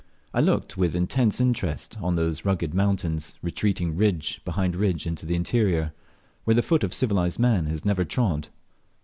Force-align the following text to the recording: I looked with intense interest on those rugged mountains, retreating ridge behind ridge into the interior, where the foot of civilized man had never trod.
I 0.33 0.39
looked 0.41 0.77
with 0.77 0.95
intense 0.95 1.39
interest 1.39 1.95
on 2.01 2.15
those 2.15 2.43
rugged 2.43 2.73
mountains, 2.73 3.35
retreating 3.43 3.95
ridge 3.95 4.41
behind 4.43 4.75
ridge 4.75 5.05
into 5.05 5.27
the 5.27 5.35
interior, 5.35 5.93
where 6.43 6.55
the 6.55 6.63
foot 6.63 6.83
of 6.83 6.91
civilized 6.91 7.37
man 7.37 7.67
had 7.67 7.85
never 7.85 8.03
trod. 8.03 8.47